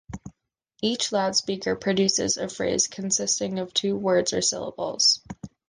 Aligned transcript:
Each 0.81 1.11
loudspeaker 1.11 1.75
produces 1.75 2.35
a 2.35 2.49
phrase 2.49 2.87
consisting 2.87 3.59
of 3.59 3.71
two 3.71 3.95
words 3.95 4.33
or 4.33 4.41
syllables. 4.41 5.21